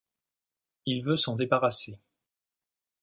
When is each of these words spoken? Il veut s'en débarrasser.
Il 0.87 1.03
veut 1.05 1.15
s'en 1.15 1.35
débarrasser. 1.35 1.99